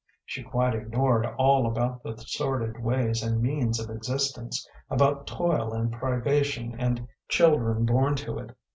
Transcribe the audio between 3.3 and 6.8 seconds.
means of existence, about toil and privation